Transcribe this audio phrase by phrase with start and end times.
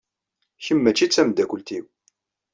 [0.63, 1.87] Kemm maci d tameddakelt-inu.